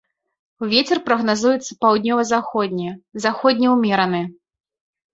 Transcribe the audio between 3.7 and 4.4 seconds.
ўмераны.